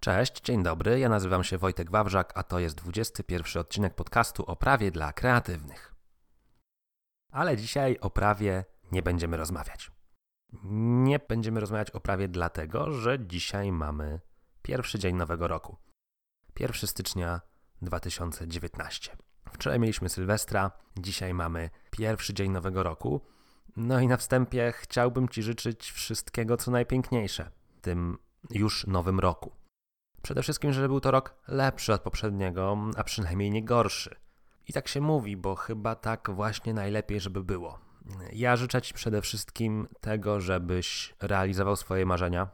[0.00, 0.98] Cześć, dzień dobry.
[0.98, 5.94] Ja nazywam się Wojtek Wawrzak, a to jest 21 odcinek podcastu o prawie dla kreatywnych.
[7.32, 9.90] Ale dzisiaj o prawie nie będziemy rozmawiać.
[11.04, 14.20] Nie będziemy rozmawiać o prawie dlatego, że dzisiaj mamy
[14.62, 15.76] pierwszy dzień nowego roku.
[16.58, 17.40] 1 stycznia
[17.82, 19.16] 2019.
[19.52, 23.20] Wczoraj mieliśmy Sylwestra, dzisiaj mamy pierwszy dzień nowego roku.
[23.76, 28.18] No i na wstępie chciałbym Ci życzyć wszystkiego, co najpiękniejsze w tym
[28.50, 29.59] już nowym roku.
[30.22, 34.16] Przede wszystkim, żeby był to rok lepszy od poprzedniego, a przynajmniej nie gorszy.
[34.68, 37.78] I tak się mówi, bo chyba tak właśnie najlepiej, żeby było.
[38.32, 42.48] Ja życzę Ci przede wszystkim tego, żebyś realizował swoje marzenia,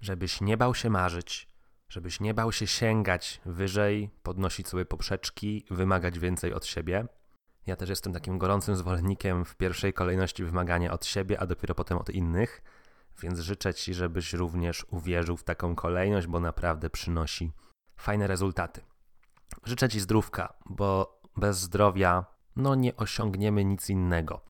[0.00, 1.48] żebyś nie bał się marzyć,
[1.88, 7.06] żebyś nie bał się sięgać wyżej, podnosić sobie poprzeczki, wymagać więcej od siebie.
[7.66, 11.98] Ja też jestem takim gorącym zwolennikiem w pierwszej kolejności wymagania od siebie, a dopiero potem
[11.98, 12.62] od innych,
[13.20, 17.52] więc życzę Ci, żebyś również uwierzył w taką kolejność, bo naprawdę przynosi
[17.96, 18.80] fajne rezultaty.
[19.64, 22.24] Życzę Ci zdrówka, bo bez zdrowia
[22.56, 24.40] no nie osiągniemy nic innego.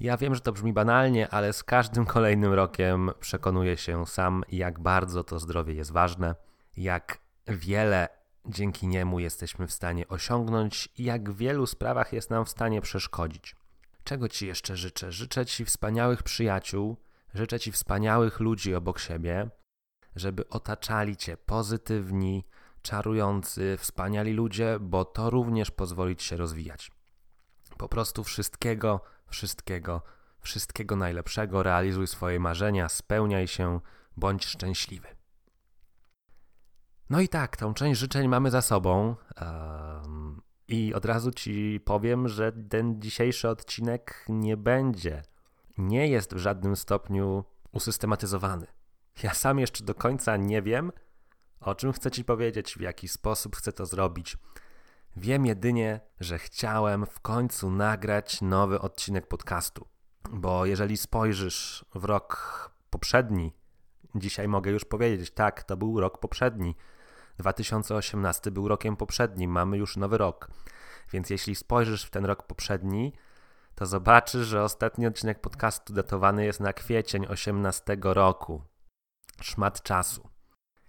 [0.00, 4.80] Ja wiem, że to brzmi banalnie, ale z każdym kolejnym rokiem przekonuję się sam, jak
[4.80, 6.34] bardzo to zdrowie jest ważne,
[6.76, 8.08] jak wiele
[8.46, 12.80] dzięki niemu jesteśmy w stanie osiągnąć i jak w wielu sprawach jest nam w stanie
[12.80, 13.56] przeszkodzić.
[14.04, 15.12] Czego Ci jeszcze życzę?
[15.12, 16.96] Życzę Ci wspaniałych przyjaciół,
[17.34, 19.50] życzę Ci wspaniałych ludzi obok siebie,
[20.16, 22.44] żeby otaczali Cię pozytywni,
[22.82, 26.90] czarujący, wspaniali ludzie, bo to również pozwoli Ci się rozwijać.
[27.78, 30.02] Po prostu wszystkiego, wszystkiego,
[30.40, 33.80] wszystkiego najlepszego, realizuj swoje marzenia, spełniaj się,
[34.16, 35.08] bądź szczęśliwy.
[37.10, 39.16] No i tak, tą część życzeń mamy za sobą.
[39.40, 45.22] Um, I od razu Ci powiem, że ten dzisiejszy odcinek nie będzie,
[45.78, 48.66] nie jest w żadnym stopniu usystematyzowany.
[49.22, 50.92] Ja sam jeszcze do końca nie wiem,
[51.60, 54.36] o czym chcę Ci powiedzieć, w jaki sposób chcę to zrobić.
[55.16, 59.88] Wiem jedynie, że chciałem w końcu nagrać nowy odcinek podcastu.
[60.30, 63.52] Bo jeżeli spojrzysz w rok poprzedni,
[64.14, 66.74] dzisiaj mogę już powiedzieć, tak, to był rok poprzedni.
[67.38, 70.50] 2018 był rokiem poprzednim, mamy już nowy rok.
[71.12, 73.12] Więc jeśli spojrzysz w ten rok poprzedni,
[73.78, 78.62] to zobaczysz, że ostatni odcinek podcastu datowany jest na kwiecień 18 roku.
[79.40, 80.28] Szmat czasu.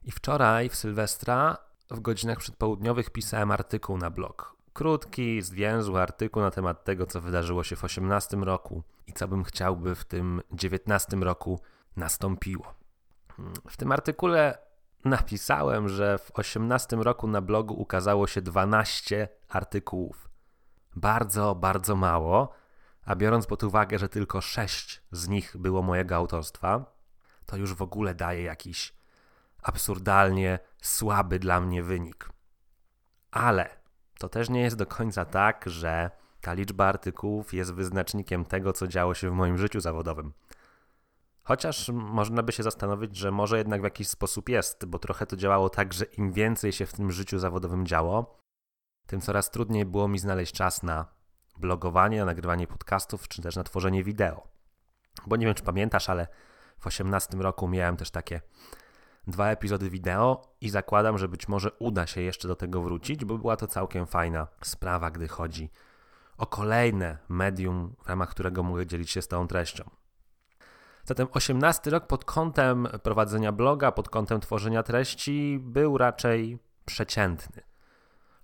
[0.04, 1.58] I wczoraj w Sylwestra
[1.92, 4.56] w godzinach przedpołudniowych pisałem artykuł na blog.
[4.74, 9.44] Krótki, zwięzły artykuł na temat tego, co wydarzyło się w 18 roku i co bym
[9.44, 11.60] chciał, by w tym 19 roku
[11.96, 12.74] nastąpiło.
[13.70, 14.58] W tym artykule
[15.06, 20.30] napisałem, że w 18 roku na blogu ukazało się 12 artykułów.
[20.96, 22.59] Bardzo, bardzo mało,
[23.10, 26.86] a biorąc pod uwagę, że tylko 6 z nich było mojego autorstwa,
[27.46, 28.94] to już w ogóle daje jakiś
[29.64, 32.30] absurdalnie słaby dla mnie wynik.
[33.32, 33.70] Ale
[34.20, 36.12] to też nie jest do końca tak, że
[36.42, 40.34] ta liczba artykułów jest wyznacznikiem tego, co działo się w moim życiu zawodowym.
[41.44, 45.36] Chociaż można by się zastanowić, że może jednak w jakiś sposób jest, bo trochę to
[45.36, 48.40] działało tak, że im więcej się w tym życiu zawodowym działo,
[49.08, 51.19] tym coraz trudniej było mi znaleźć czas na
[51.60, 54.48] blogowanie, na nagrywanie podcastów, czy też na tworzenie wideo.
[55.28, 56.28] Bo nie wiem, czy pamiętasz, ale
[56.80, 58.42] w 18 roku miałem też takie
[59.28, 63.38] dwa epizody wideo i zakładam, że być może uda się jeszcze do tego wrócić, bo
[63.38, 65.70] była to całkiem fajna sprawa, gdy chodzi
[66.38, 69.90] o kolejne medium, w ramach którego mogę dzielić się z tą treścią.
[71.04, 77.69] Zatem 18 rok pod kątem prowadzenia bloga, pod kątem tworzenia treści był raczej przeciętny.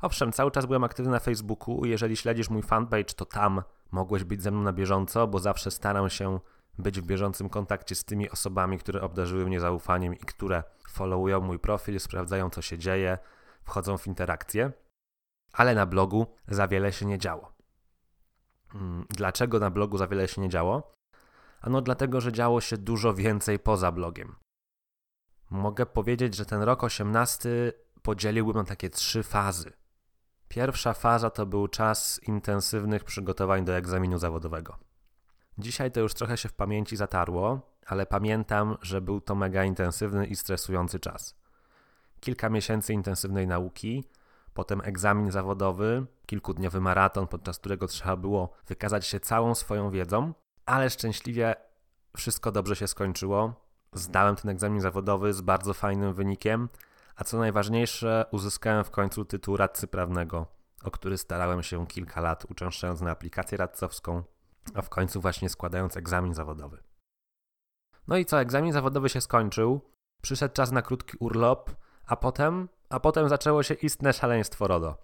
[0.06, 1.86] Owszem, cały czas byłem aktywny na Facebooku.
[1.86, 6.10] Jeżeli śledzisz mój fanpage, to tam mogłeś być ze mną na bieżąco, bo zawsze staram
[6.10, 6.40] się
[6.80, 11.60] być w bieżącym kontakcie z tymi osobami, które obdarzyły mnie zaufaniem i które followują mój
[11.60, 13.18] profil, sprawdzają co się dzieje,
[13.64, 14.72] wchodzą w interakcje.
[15.54, 17.52] Ale na blogu za wiele się nie działo.
[18.68, 20.96] Hmm, dlaczego na blogu za wiele się nie działo?
[21.62, 24.36] Ano dlatego, że działo się dużo więcej poza blogiem.
[25.50, 27.50] Mogę powiedzieć, że ten rok 18
[28.02, 29.85] podzieliłbym na takie trzy fazy.
[30.56, 34.78] Pierwsza faza to był czas intensywnych przygotowań do egzaminu zawodowego.
[35.58, 40.26] Dzisiaj to już trochę się w pamięci zatarło, ale pamiętam, że był to mega intensywny
[40.26, 41.36] i stresujący czas.
[42.20, 44.04] Kilka miesięcy intensywnej nauki,
[44.54, 50.34] potem egzamin zawodowy, kilkudniowy maraton, podczas którego trzeba było wykazać się całą swoją wiedzą,
[50.66, 51.56] ale szczęśliwie
[52.18, 53.54] wszystko dobrze się skończyło.
[53.94, 56.70] Zdałem ten egzamin zawodowy z bardzo fajnym wynikiem,
[57.16, 60.48] a co najważniejsze, uzyskałem w końcu tytuł radcy prawnego,
[60.84, 64.24] o który starałem się kilka lat, uczęszczając na aplikację radcowską,
[64.74, 66.84] a w końcu właśnie składając egzamin zawodowy.
[68.08, 69.82] No i co, egzamin zawodowy się skończył,
[70.22, 71.72] przyszedł czas na krótki urlop,
[72.08, 74.98] A potem, a potem zaczęło się istne szaleństwo RODO.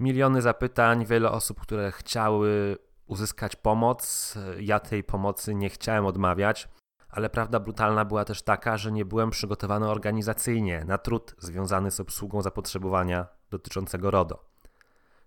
[0.00, 4.34] Miliony zapytań, wiele osób, które chciały uzyskać pomoc.
[4.60, 6.68] Ja tej pomocy nie chciałem odmawiać,
[7.12, 12.00] ale prawda brutalna była też taka, że nie byłem przygotowany organizacyjnie na trud związany z
[12.00, 14.44] obsługą zapotrzebowania dotyczącego RODO.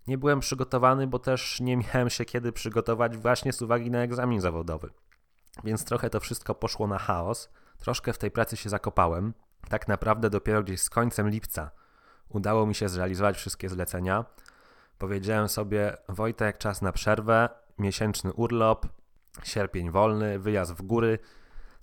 [0.08, 4.42] Nie byłem przygotowany, bo też nie miałem się kiedy przygotować właśnie z uwagi na egzamin
[4.42, 4.90] zawodowy.
[5.64, 7.50] Więc trochę to wszystko poszło na chaos.
[7.80, 9.34] Troszkę w tej pracy się zakopałem.
[9.70, 11.72] Tak naprawdę dopiero gdzieś z końcem lipca
[12.30, 14.26] udało mi się zrealizować wszystkie zlecenia.
[14.98, 18.88] Powiedziałem sobie, Wojtek, czas na przerwę, miesięczny urlop,
[19.44, 21.20] sierpień wolny, wyjazd w góry.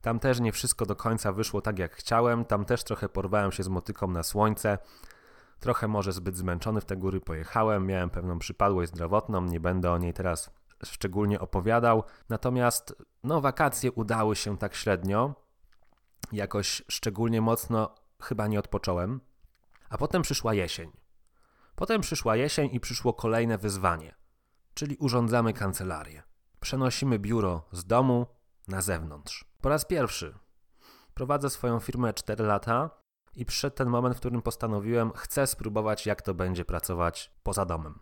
[0.02, 3.62] Tam też nie wszystko do końca wyszło tak jak chciałem, tam też trochę porwałem się
[3.62, 4.78] z motyką na słońce.
[5.60, 9.98] Trochę może zbyt zmęczony w te góry pojechałem, miałem pewną przypadłość zdrowotną, nie będę o
[9.98, 10.50] niej teraz
[10.84, 12.04] szczególnie opowiadał.
[12.28, 15.34] Natomiast no, wakacje udały się tak średnio.
[16.32, 19.20] Jakoś szczególnie mocno chyba nie odpocząłem.
[19.88, 20.92] A potem przyszła jesień.
[21.76, 24.14] Potem przyszła jesień i przyszło kolejne wyzwanie,
[24.74, 26.22] czyli urządzamy kancelarię.
[26.60, 28.26] Przenosimy biuro z domu
[28.68, 29.51] na zewnątrz.
[29.62, 30.34] Po raz pierwszy
[31.14, 32.90] prowadzę swoją firmę 4 lata
[33.36, 37.98] i przyszedł ten moment, w którym postanowiłem, chcę spróbować, jak to będzie pracować poza domem.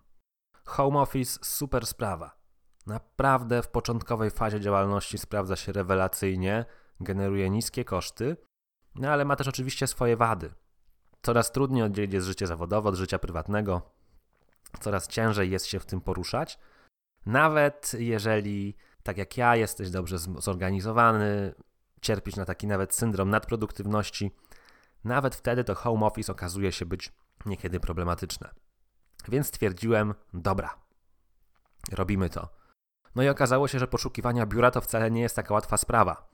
[0.65, 2.41] Home office super sprawa.
[2.87, 6.65] Naprawdę w początkowej fazie działalności sprawdza się rewelacyjnie,
[7.01, 8.37] generuje niskie koszty,
[8.95, 10.55] no ale ma też oczywiście swoje wady.
[11.23, 13.83] Coraz trudniej oddzielić jest życie zawodowe od życia prywatnego,
[14.81, 16.59] coraz ciężej jest się w tym poruszać.
[17.27, 21.55] Nawet jeżeli, tak jak ja, jesteś dobrze zorganizowany,
[22.00, 24.31] cierpisz na taki nawet syndrom nadproduktywności,
[25.05, 27.12] nawet wtedy to home office okazuje się być
[27.47, 28.50] niekiedy problematyczne.
[29.29, 30.75] Więc stwierdziłem, dobra,
[31.93, 32.49] robimy to.
[33.14, 36.31] No i okazało się, że poszukiwania biura to wcale nie jest taka łatwa sprawa.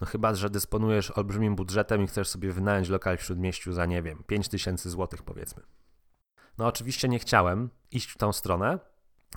[0.00, 4.02] No chyba, że dysponujesz olbrzymim budżetem i chcesz sobie wynająć lokal w śródmieściu za, nie
[4.02, 5.62] wiem, 5000 zł powiedzmy.
[6.58, 8.78] No oczywiście nie chciałem iść w tą stronę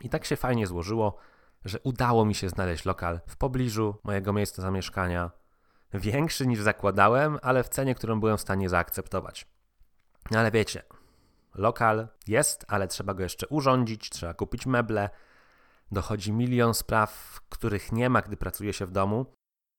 [0.02, 1.18] i tak się fajnie złożyło,
[1.66, 5.32] że udało mi się znaleźć lokal w pobliżu mojego miejsca zamieszkania.
[5.94, 9.48] Większy niż zakładałem, ale w cenie, którą byłem w stanie zaakceptować.
[10.32, 10.84] No ale wiecie,
[11.56, 15.10] lokal jest, ale trzeba go jeszcze urządzić, trzeba kupić meble.
[15.92, 19.26] Dochodzi milion spraw, których nie ma, gdy pracuje się w domu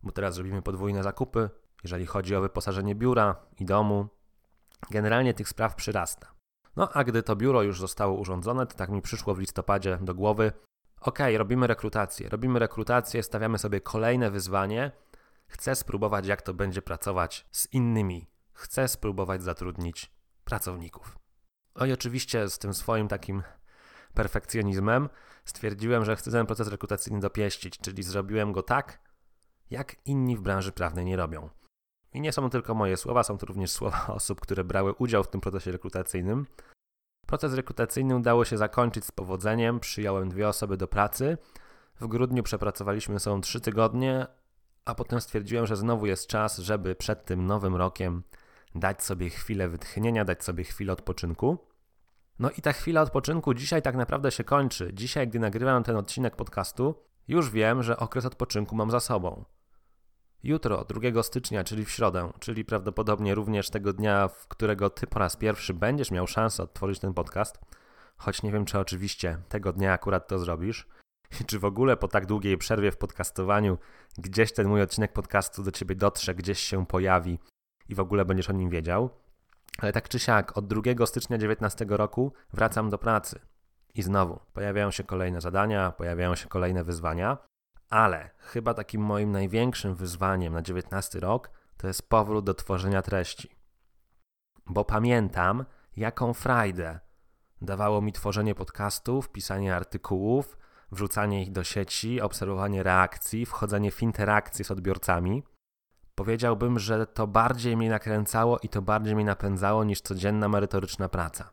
[0.03, 1.51] bo teraz robimy podwójne zakupy,
[1.83, 4.09] jeżeli chodzi o wyposażenie biura i domu.
[4.91, 6.33] Generalnie tych spraw przyrasta.
[6.77, 10.15] No a gdy to biuro już zostało urządzone, to tak mi przyszło w listopadzie do
[10.15, 10.53] głowy:
[11.03, 12.29] OK, robimy rekrutację.
[12.29, 14.93] Robimy rekrutację, stawiamy sobie kolejne wyzwanie.
[15.47, 18.27] Chcę spróbować, jak to będzie pracować z innymi.
[18.53, 20.11] Chcę spróbować zatrudnić
[20.45, 21.19] pracowników.
[21.77, 23.43] No i oczywiście z tym swoim takim
[24.15, 25.09] perfekcjonizmem
[25.45, 29.01] stwierdziłem, że chcę ten proces rekrutacyjny dopieścić, czyli zrobiłem go tak,
[29.71, 31.49] jak inni w branży prawnej nie robią.
[32.13, 35.25] I nie są to tylko moje słowa, są to również słowa osób, które brały udział
[35.25, 36.47] w tym procesie rekrutacyjnym.
[37.33, 41.39] Proces rekrutacyjny udało się zakończyć z powodzeniem, przyjąłem dwie osoby do pracy.
[42.01, 44.27] W grudniu przepracowaliśmy są trzy tygodnie,
[44.85, 48.23] a potem stwierdziłem, że znowu jest czas, żeby przed tym nowym rokiem
[48.75, 51.59] dać sobie chwilę wytchnienia, dać sobie chwilę odpoczynku.
[52.39, 54.91] No i ta chwila odpoczynku dzisiaj tak naprawdę się kończy.
[54.95, 56.95] Dzisiaj, gdy nagrywam ten odcinek podcastu,
[57.29, 59.45] już wiem, że okres odpoczynku mam za sobą.
[60.45, 65.19] Jutro, 2 stycznia, czyli w środę, czyli prawdopodobnie również tego dnia, w którego ty po
[65.19, 67.61] raz pierwszy będziesz miał szansę odtworzyć ten podcast,
[68.17, 70.89] choć nie wiem, czy oczywiście tego dnia akurat to zrobisz,
[71.41, 73.79] i czy w ogóle po tak długiej przerwie w podcastowaniu
[74.19, 77.39] gdzieś ten mój odcinek podcastu do ciebie dotrze, gdzieś się pojawi
[77.89, 79.11] i w ogóle będziesz o nim wiedział.
[79.79, 83.41] Ale tak czy siak, od 2 stycznia 2019 roku wracam do pracy.
[83.95, 87.39] I znowu pojawiają się kolejne zadania, pojawiają się kolejne wyzwania.
[87.93, 93.57] Ale chyba takim moim największym wyzwaniem na 19 rok to jest powrót do tworzenia treści.
[94.67, 95.65] Bo pamiętam,
[95.97, 97.01] jaką frajdę
[97.63, 100.59] dawało mi tworzenie podcastów, pisanie artykułów,
[100.93, 105.43] wrzucanie ich do sieci, obserwowanie reakcji, wchodzenie w interakcje z odbiorcami.
[106.15, 111.51] Powiedziałbym, że to bardziej mnie nakręcało i to bardziej mnie napędzało niż codzienna merytoryczna praca.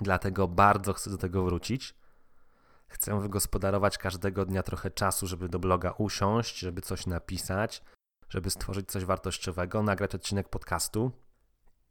[0.00, 2.03] Dlatego bardzo chcę do tego wrócić.
[2.94, 7.82] Chcę wygospodarować każdego dnia trochę czasu, żeby do bloga usiąść, żeby coś napisać,
[8.28, 11.12] żeby stworzyć coś wartościowego, nagrać odcinek podcastu.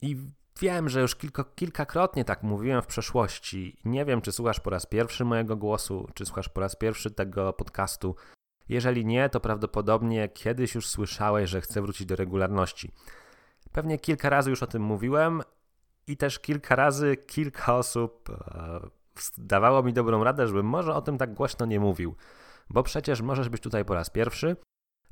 [0.02, 0.18] I
[0.62, 3.78] wiem, że już kilka, kilkakrotnie tak mówiłem w przeszłości.
[3.86, 7.54] Nie wiem, czy słuchasz po raz pierwszy mojego głosu, czy słuchasz po raz pierwszy tego
[7.54, 8.16] podcastu.
[8.70, 12.92] Jeżeli nie, to prawdopodobnie kiedyś już słyszałeś, że chcę wrócić do regularności.
[13.72, 15.42] Pewnie kilka razy już o tym mówiłem
[16.08, 18.80] i też kilka razy kilka osób e,
[19.38, 22.16] dawało mi dobrą radę, żebym może o tym tak głośno nie mówił,
[22.70, 24.56] bo przecież możesz być tutaj po raz pierwszy,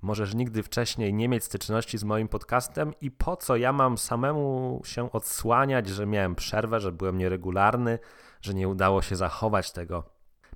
[0.02, 4.82] możesz nigdy wcześniej nie mieć styczności z moim podcastem i po co ja mam samemu
[4.86, 8.00] się odsłaniać, że miałem przerwę, że byłem nieregularny,
[8.42, 10.04] że nie udało się zachować tego,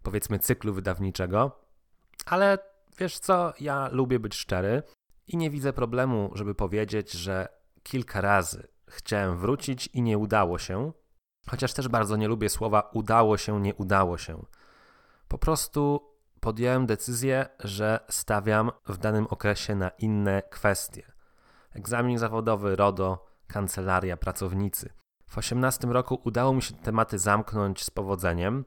[0.03, 1.59] powiedzmy, cyklu wydawniczego.
[2.25, 2.57] Ale
[2.97, 4.83] wiesz co, ja lubię być szczery
[5.27, 7.47] i nie widzę problemu, żeby powiedzieć, że
[7.83, 10.91] kilka razy chciałem wrócić i nie udało się,
[11.49, 14.45] chociaż też bardzo nie lubię słowa udało się, nie udało się.
[15.27, 16.01] Po prostu
[16.39, 21.11] podjąłem decyzję, że stawiam w danym okresie na inne kwestie.
[21.73, 24.89] Egzamin zawodowy, RODO, kancelaria, pracownicy.
[25.27, 28.65] W 18 roku udało mi się tematy zamknąć z powodzeniem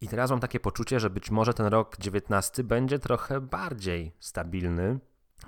[0.00, 4.98] i teraz mam takie poczucie, że być może ten rok 19 będzie trochę bardziej stabilny.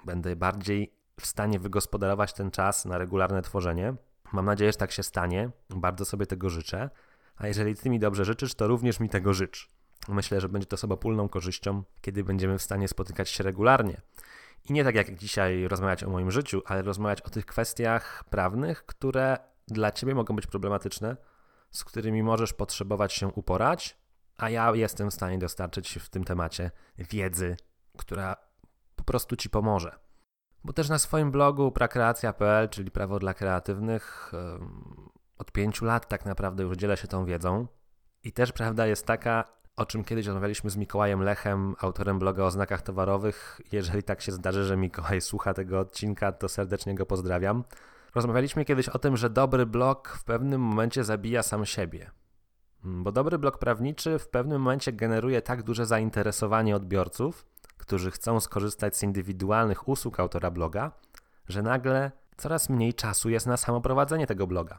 [0.05, 3.95] Będę bardziej w stanie wygospodarować ten czas na regularne tworzenie.
[4.35, 5.51] Mam nadzieję, że tak się stanie.
[5.71, 6.91] Bardzo sobie tego życzę.
[7.37, 9.69] A jeżeli ty mi dobrze życzysz, to również mi tego życz.
[10.09, 14.01] Myślę, że będzie to sobopólną korzyścią, kiedy będziemy w stanie spotykać się regularnie.
[14.69, 18.87] I nie tak jak dzisiaj rozmawiać o moim życiu, ale rozmawiać o tych kwestiach prawnych,
[18.87, 19.39] które
[19.69, 21.17] dla ciebie mogą być problematyczne,
[21.71, 23.99] z którymi możesz potrzebować się uporać,
[24.37, 27.57] a ja jestem w stanie dostarczyć w tym temacie wiedzy,
[27.97, 28.37] która
[28.97, 30.04] po prostu ci pomoże.
[30.65, 34.33] Bo też na swoim blogu prakreacja.pl, czyli prawo dla kreatywnych,
[35.39, 37.67] od pięciu lat tak naprawdę już dzielę się tą wiedzą.
[38.23, 39.45] I też prawda jest taka,
[39.77, 43.61] o czym kiedyś rozmawialiśmy z Mikołajem Lechem, autorem bloga o znakach towarowych.
[43.73, 47.65] Jeżeli tak się zdarzy, że Mikołaj słucha tego odcinka, to serdecznie go pozdrawiam.
[48.15, 52.11] Rozmawialiśmy kiedyś o tym, że dobry blog w pewnym momencie zabija sam siebie.
[52.85, 57.47] Bo dobry blog prawniczy w pewnym momencie generuje tak duże zainteresowanie odbiorców,
[57.85, 60.93] którzy chcą skorzystać z indywidualnych usług autora bloga,
[61.49, 64.79] że nagle coraz mniej czasu jest na samo prowadzenie tego bloga.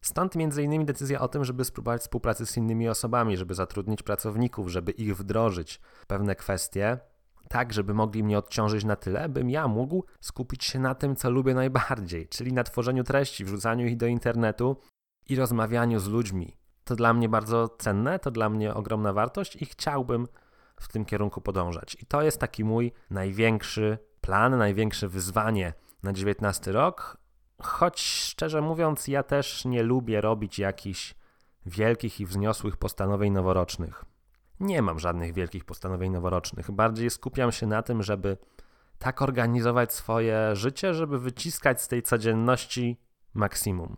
[0.00, 0.84] Stąd m.in.
[0.84, 5.80] decyzja o tym, żeby spróbować współpracy z innymi osobami, żeby zatrudnić pracowników, żeby ich wdrożyć
[6.06, 6.98] pewne kwestie,
[7.48, 11.30] tak żeby mogli mnie odciążyć na tyle, bym ja mógł skupić się na tym, co
[11.30, 14.76] lubię najbardziej, czyli na tworzeniu treści, wrzucaniu ich do internetu
[15.28, 16.56] i rozmawianiu z ludźmi.
[16.84, 20.28] To dla mnie bardzo cenne, to dla mnie ogromna wartość i chciałbym
[20.80, 21.96] w tym kierunku podążać.
[22.00, 27.16] I to jest taki mój największy plan, największe wyzwanie na 19 rok,
[27.62, 31.14] choć szczerze mówiąc, ja też nie lubię robić jakichś
[31.66, 34.04] wielkich i wzniosłych postanowień noworocznych.
[34.60, 36.70] Nie mam żadnych wielkich postanowień noworocznych.
[36.70, 38.36] Bardziej skupiam się na tym, żeby
[38.98, 43.00] tak organizować swoje życie, żeby wyciskać z tej codzienności
[43.34, 43.96] maksimum.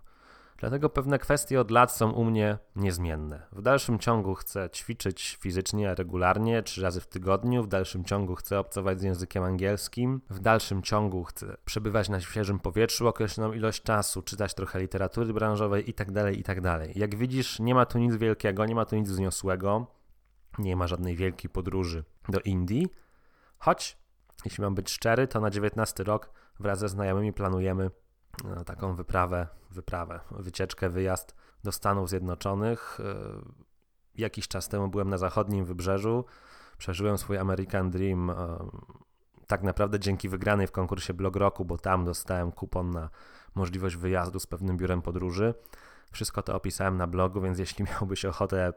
[0.59, 3.47] Dlatego pewne kwestie od lat są u mnie niezmienne.
[3.53, 7.63] W dalszym ciągu chcę ćwiczyć fizycznie regularnie, trzy razy w tygodniu.
[7.63, 10.21] W dalszym ciągu chcę obcować z językiem angielskim.
[10.31, 15.87] W dalszym ciągu chcę przebywać na świeżym powietrzu określoną ilość czasu, czytać trochę literatury branżowej
[15.87, 16.25] itd.
[16.25, 16.63] Tak itd.
[16.63, 19.87] Tak Jak widzisz, nie ma tu nic wielkiego, nie ma tu nic wzniosłego.
[20.59, 22.89] Nie ma żadnej wielkiej podróży do Indii.
[23.59, 23.99] Choć,
[24.45, 27.91] jeśli mam być szczery, to na 19 rok wraz ze znajomymi planujemy
[28.67, 32.99] taką wyprawę, wyprawę, wycieczkę, wyjazd do Stanów Zjednoczonych.
[33.01, 33.15] E,
[34.15, 36.25] jakiś czas temu byłem na zachodnim wybrzeżu,
[36.79, 38.35] przeżyłem swój American Dream e,
[39.47, 43.11] tak naprawdę dzięki wygranej w konkursie Blog Roku, bo tam dostałem kupon na
[43.55, 45.55] możliwość wyjazdu z pewnym biurem podróży.
[46.11, 48.73] Wszystko to opisałem na blogu, więc jeśli miałbyś ochotę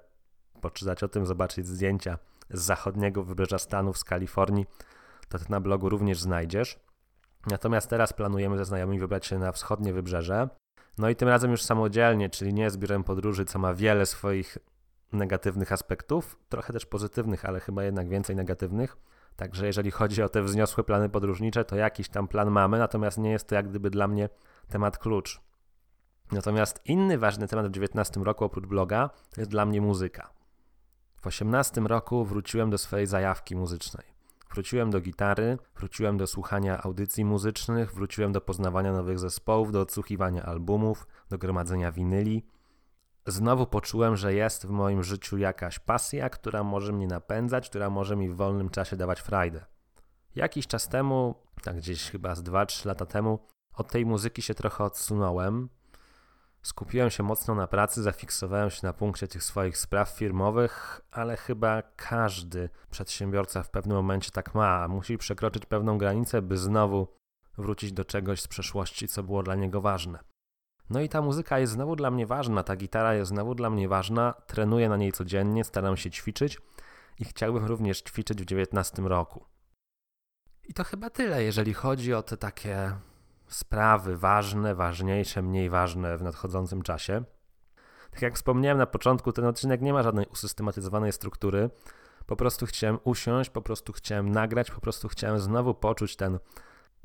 [0.61, 2.17] poczytać o tym, zobaczyć zdjęcia
[2.49, 4.65] z zachodniego wybrzeża Stanów, z Kalifornii,
[5.29, 6.79] to ty na blogu również znajdziesz.
[7.47, 10.49] Natomiast teraz planujemy ze znajomymi wybrać się na wschodnie wybrzeże.
[10.97, 14.57] No i tym razem już samodzielnie, czyli nie z biurem podróży, co ma wiele swoich
[15.13, 18.97] negatywnych aspektów, trochę też pozytywnych, ale chyba jednak więcej negatywnych.
[19.35, 23.31] Także jeżeli chodzi o te wzniosłe plany podróżnicze, to jakiś tam plan mamy, natomiast nie
[23.31, 24.29] jest to jak gdyby dla mnie
[24.67, 25.41] temat klucz.
[26.31, 30.23] Natomiast inny ważny temat w 2019 roku oprócz bloga to jest dla mnie muzyka.
[31.15, 34.05] W 2018 roku wróciłem do swojej zajawki muzycznej.
[34.53, 40.43] Wróciłem do gitary, wróciłem do słuchania audycji muzycznych, wróciłem do poznawania nowych zespołów, do odsłuchiwania
[40.43, 42.45] albumów, do gromadzenia winyli.
[43.27, 48.15] Znowu poczułem, że jest w moim życiu jakaś pasja, która może mnie napędzać, która może
[48.15, 49.65] mi w wolnym czasie dawać frajdę.
[50.35, 53.39] Jakiś czas temu, tak gdzieś chyba z 2-3 lata temu,
[53.73, 55.69] od tej muzyki się trochę odsunąłem,
[56.61, 61.81] Skupiłem się mocno na pracy, zafiksowałem się na punkcie tych swoich spraw firmowych, ale chyba
[61.95, 64.87] każdy przedsiębiorca w pewnym momencie tak ma.
[64.87, 67.07] Musi przekroczyć pewną granicę, by znowu
[67.57, 70.19] wrócić do czegoś z przeszłości, co było dla niego ważne.
[70.89, 73.87] No i ta muzyka jest znowu dla mnie ważna, ta gitara jest znowu dla mnie
[73.89, 76.57] ważna, trenuję na niej codziennie, staram się ćwiczyć
[77.19, 79.45] i chciałbym również ćwiczyć w 2019 roku.
[80.63, 82.91] I to chyba tyle, jeżeli chodzi o te takie
[83.49, 87.23] sprawy ważne, ważniejsze, mniej ważne w nadchodzącym czasie.
[88.11, 91.69] Tak jak wspomniałem na początku, ten odcinek nie ma żadnej usystematyzowanej struktury.
[92.25, 96.39] Po prostu chciałem usiąść, po prostu chciałem nagrać, po prostu chciałem znowu poczuć ten.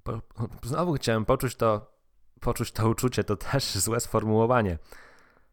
[0.03, 0.21] Po,
[0.63, 1.95] znowu chciałem poczuć to,
[2.41, 4.79] poczuć to uczucie, to też złe sformułowanie.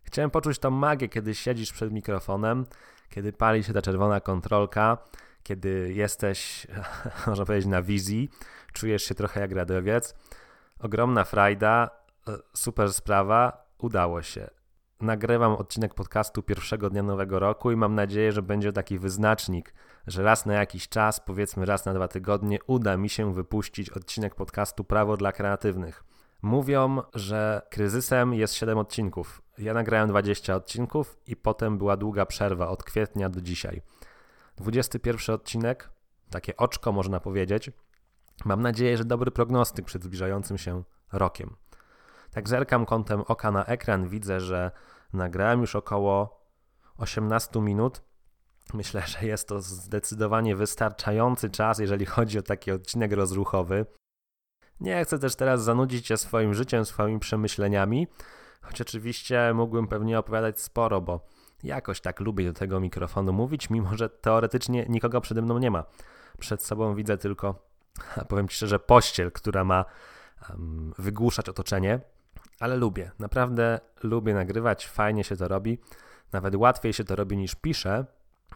[0.03, 2.65] Chciałem poczuć tą magię, kiedy siedzisz przed mikrofonem,
[3.09, 4.97] kiedy pali się ta czerwona kontrolka,
[5.43, 6.67] kiedy jesteś,
[7.27, 8.29] można powiedzieć, na wizji,
[8.73, 10.15] czujesz się trochę jak radiowiec.
[10.81, 11.89] Ogromna frajda,
[12.27, 14.49] e, super sprawa, udało się.
[15.01, 19.73] Nagrywam odcinek podcastu pierwszego dnia nowego roku i mam nadzieję, że będzie taki wyznacznik,
[20.07, 24.35] że raz na jakiś czas, powiedzmy raz na dwa tygodnie, uda mi się wypuścić odcinek
[24.35, 26.03] podcastu Prawo dla Kreatywnych.
[26.41, 29.41] Mówią, że kryzysem jest 7 odcinków.
[29.57, 33.81] Ja nagrałem 20 odcinków i potem była długa przerwa od kwietnia do dzisiaj.
[34.57, 35.89] 21 odcinek,
[36.29, 37.71] takie oczko można powiedzieć.
[38.45, 41.55] Mam nadzieję, że dobry prognostyk przed zbliżającym się rokiem.
[42.31, 44.71] Tak zerkam kątem oka na ekran, widzę, że
[45.13, 46.45] nagrałem już około
[46.97, 48.01] 18 minut.
[48.73, 53.85] Myślę, że jest to zdecydowanie wystarczający czas, jeżeli chodzi o taki odcinek rozruchowy.
[54.79, 58.07] Nie chcę też teraz zanudzić się swoim życiem, swoimi przemyśleniami,
[58.61, 61.27] choć oczywiście mógłbym pewnie opowiadać sporo, bo
[61.63, 65.83] jakoś tak lubię do tego mikrofonu mówić, mimo że teoretycznie nikogo przede mną nie ma.
[66.39, 67.70] Przed sobą widzę tylko,
[68.29, 69.85] powiem Ci szczerze, pościel, która ma
[70.99, 71.99] wygłuszać otoczenie,
[72.59, 75.79] ale lubię, naprawdę lubię nagrywać, fajnie się to robi.
[76.31, 78.05] Nawet łatwiej się to robi niż piszę,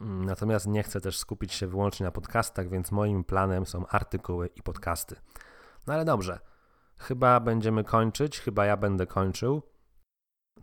[0.01, 4.61] natomiast nie chcę też skupić się wyłącznie na podcastach, więc moim planem są artykuły i
[4.61, 5.15] podcasty.
[5.87, 6.39] No ale dobrze,
[6.97, 9.61] chyba będziemy kończyć, chyba ja będę kończył.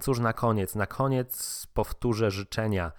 [0.01, 2.93] Cóż, na koniec, na koniec powtórzę życzenia.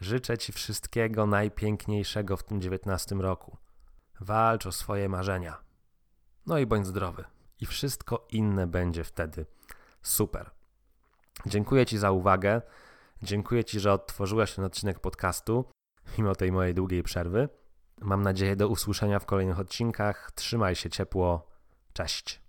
[0.00, 3.56] Życzę Ci wszystkiego najpiękniejszego w tym dziewiętnastym roku.
[4.20, 5.56] Walcz o swoje marzenia.
[6.46, 7.24] No i bądź zdrowy.
[7.60, 9.46] I wszystko inne będzie wtedy
[10.02, 10.50] super.
[11.46, 12.62] Dziękuję Ci za uwagę.
[13.22, 15.64] Dziękuję Ci, że odtworzyłeś ten odcinek podcastu,
[16.18, 17.48] mimo tej mojej długiej przerwy.
[18.00, 20.32] Mam nadzieję do usłyszenia w kolejnych odcinkach.
[20.34, 21.48] Trzymaj się ciepło.
[21.92, 22.42] Cześć.